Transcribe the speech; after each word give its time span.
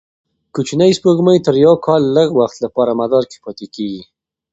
کوچنۍ 0.53 0.91
سپوږمۍ 0.97 1.37
تر 1.45 1.55
یوه 1.63 1.77
کال 1.85 2.01
لږ 2.17 2.29
وخت 2.39 2.57
لپاره 2.65 2.91
مدار 3.01 3.23
کې 3.31 3.37
پاتې 3.45 3.65
کېږي. 3.75 4.03